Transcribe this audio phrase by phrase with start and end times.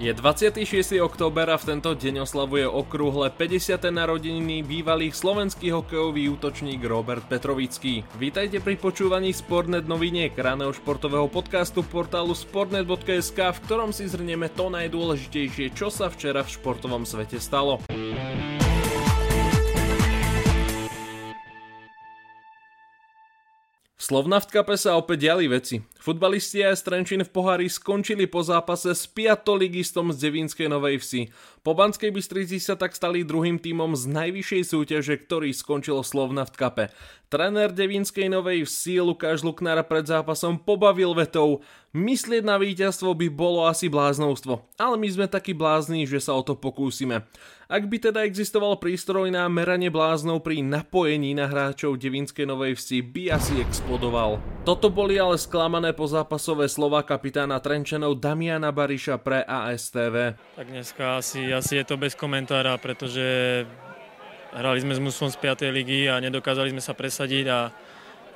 [0.00, 0.96] Je 26.
[1.04, 3.84] október a v tento deň oslavuje okrúhle 50.
[3.92, 8.08] narodeniny bývalých slovenský hokejový útočník Robert Petrovický.
[8.16, 14.72] Vítajte pri počúvaní Sportnet noviniek, raného športového podcastu portálu sportnet.sk, v ktorom si zhrnieme to
[14.72, 17.84] najdôležitejšie, čo sa včera v športovom svete stalo.
[24.00, 25.76] Slovna v Cupe sa opäť diali veci.
[26.00, 31.28] Futbalisti a Strenčín v pohári skončili po zápase s piatoligistom z Devínskej Novej Vsi.
[31.60, 36.56] Po Banskej Bystrici sa tak stali druhým tímom z najvyššej súťaže, ktorý skončil Slovna v
[36.56, 36.84] Cupe.
[37.28, 41.60] Trenér Devínskej Novej Vsi Lukáš Luknár pred zápasom pobavil vetou
[41.92, 46.40] Myslieť na víťazstvo by bolo asi bláznovstvo, ale my sme takí blázni, že sa o
[46.40, 47.28] to pokúsime.
[47.68, 53.04] Ak by teda existoval prístroj na meranie bláznov pri napojení na hráčov Devínskej Novej Vsi,
[53.04, 54.40] by asi explodoval.
[54.60, 60.36] Toto boli ale sklamané po zápasové slova kapitána Trenčanov Damiana Bariša pre ASTV.
[60.36, 63.24] Tak dneska asi, asi je to bez komentára, pretože
[64.52, 65.64] hrali sme s mužstvom z 5.
[65.72, 67.72] ligy a nedokázali sme sa presadiť a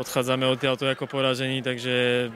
[0.00, 2.28] odchádzame odtiaľto ako poražení, takže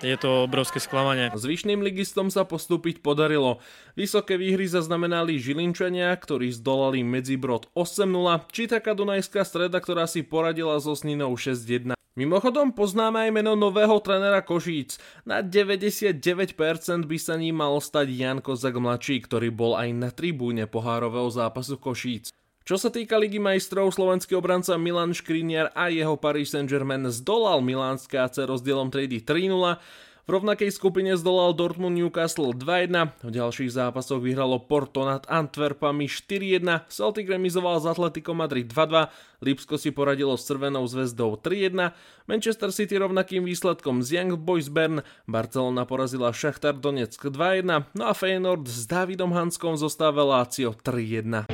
[0.00, 1.34] je to obrovské sklamanie.
[1.34, 3.58] Zvyšným ligistom sa postúpiť podarilo.
[3.98, 8.06] Vysoké výhry zaznamenali Žilinčania, ktorí zdolali Medzibrod 8-0,
[8.54, 11.99] či taká Dunajská streda, ktorá si poradila so Sninou 6-1.
[12.18, 14.98] Mimochodom poznáme aj meno nového trénera Košíc.
[15.22, 16.18] Na 99%
[17.06, 21.78] by sa ním mal stať Jan Kozak mladší, ktorý bol aj na tribúne pohárového zápasu
[21.78, 22.34] Košíc.
[22.66, 28.18] Čo sa týka Ligy majstrov, slovenský obranca Milan Škriniar a jeho Paris Saint-Germain zdolal Milánske
[28.18, 29.78] AC rozdielom triedy 3-0.
[29.78, 36.86] V rovnakej skupine zdolal Dortmund Newcastle 2-1, v ďalších zápasoch vyhralo Porto nad Antwerpami 4-1,
[36.86, 39.10] Celtic remizoval s Atletico Madrid 2-2,
[39.42, 41.92] Lipsko si poradilo s Crvenou zväzdou 3-1,
[42.30, 48.14] Manchester City rovnakým výsledkom z Young Boys Bern, Barcelona porazila Šachtar Donetsk 2-1, no a
[48.14, 51.50] Feyenoord s Davidom Hanskom zostáva Lazio 3-1.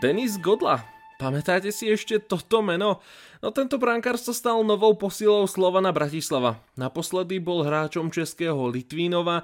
[0.00, 0.97] Denis Godla.
[1.18, 3.02] Pamätáte si ešte toto meno?
[3.42, 6.62] No tento brankár sa stal novou posilou Slovana Bratislava.
[6.78, 9.42] Naposledy bol hráčom českého Litvínova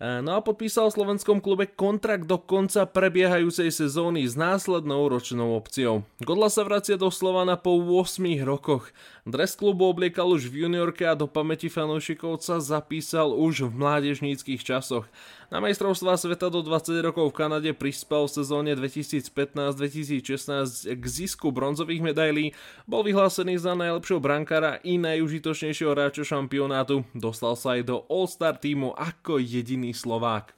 [0.00, 6.04] no a podpísal v slovenskom klube kontrakt do konca prebiehajúcej sezóny s následnou ročnou opciou.
[6.20, 8.92] Godla sa vracia do Slovana po 8 rokoch.
[9.26, 14.62] Dres klubu obliekal už v juniorke a do pamäti fanúšikov sa zapísal už v mládežníckých
[14.62, 15.08] časoch.
[15.46, 22.02] Na majstrovstvá sveta do 20 rokov v Kanade prispel v sezóne 2015-2016 k zisku bronzových
[22.02, 22.50] medailí,
[22.82, 28.90] bol vyhlásený za najlepšieho brankára i najužitočnejšieho hráča šampionátu, dostal sa aj do All-Star týmu
[28.98, 30.52] ako jediný jediný Slovák.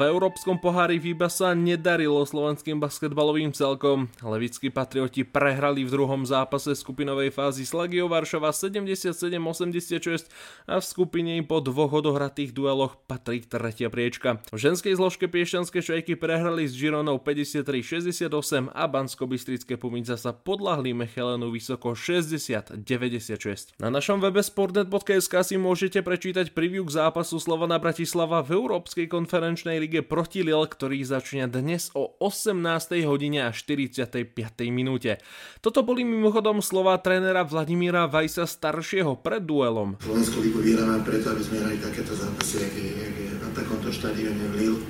[0.00, 4.08] V Európskom pohári FIBA sa nedarilo slovenským basketbalovým celkom.
[4.24, 10.32] Levickí patrioti prehrali v druhom zápase skupinovej fázy s Legiou Varšava 77-86
[10.64, 14.40] a v skupine po dvoch odohratých dueloch patrí tretia priečka.
[14.48, 21.52] V ženskej zložke piešťanské švejky prehrali s Gironou 53-68 a Bansko-Bystrické Pumica sa podľahli Mechelenu
[21.52, 23.76] vysoko 60-96.
[23.76, 29.76] Na našom webe sportnet.sk si môžete prečítať preview k zápasu Slovana Bratislava v Európskej konferenčnej
[29.76, 33.02] lige proti Lille, ktorý začne dnes o 18.
[33.02, 34.30] hodine a 45.
[34.70, 35.18] minúte.
[35.58, 39.98] Toto boli mimochodom slova trénera Vladimíra Vajsa staršieho pred duelom.
[39.98, 43.90] Slovenskú ligu vyhráme preto, aby sme hrali takéto zápasy, jak je, jak je na takomto
[43.90, 44.80] štadióne v Lille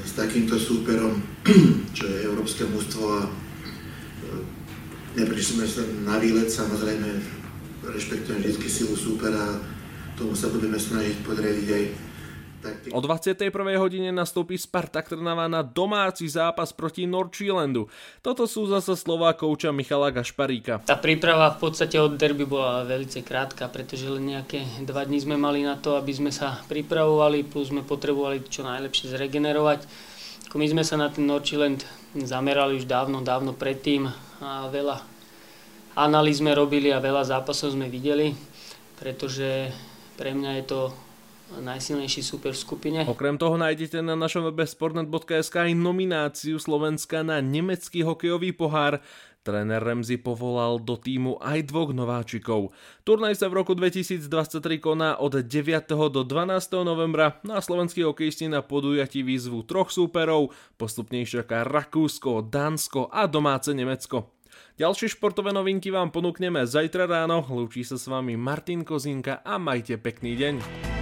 [0.00, 1.20] s takýmto súperom,
[1.96, 3.28] čo je európske mústvo a
[5.14, 5.66] neprišli sme
[6.08, 7.06] na výlet, samozrejme
[7.86, 9.60] rešpektujem vždy silu súpera,
[10.18, 11.84] tomu sa budeme snažiť podriadiť aj
[12.92, 13.50] O 21.
[13.76, 17.88] hodine nastúpi Spartak Trnava na domáci zápas proti Norčílendu.
[18.24, 20.80] Toto sú zase slová kouča Michala Gašparíka.
[20.84, 25.36] Tá príprava v podstate od derby bola veľmi krátka, pretože len nejaké dva dní sme
[25.36, 29.84] mali na to, aby sme sa pripravovali, plus sme potrebovali čo najlepšie zregenerovať.
[30.54, 31.82] My sme sa na ten Norčílend
[32.14, 34.06] zamerali už dávno, dávno predtým
[34.38, 35.02] a veľa
[35.98, 38.30] analýz sme robili a veľa zápasov sme videli,
[38.94, 39.74] pretože
[40.14, 40.80] pre mňa je to
[41.52, 42.98] najsilnejší super v skupine.
[43.04, 49.04] Okrem toho nájdete na našom webe sportnet.sk aj nomináciu Slovenska na nemecký hokejový pohár.
[49.44, 52.72] Tréner Remzi povolal do týmu aj dvoch nováčikov.
[53.04, 54.24] Turnaj sa v roku 2023
[54.80, 55.84] koná od 9.
[56.08, 56.80] do 12.
[56.80, 63.28] novembra no a slovenskí hokejisti na podujatí výzvu troch súperov, postupne čaká Rakúsko, Dánsko a
[63.28, 64.32] domáce Nemecko.
[64.80, 67.44] Ďalšie športové novinky vám ponúkneme zajtra ráno.
[67.46, 70.93] Lúči sa s vami Martin Kozinka a majte pekný deň.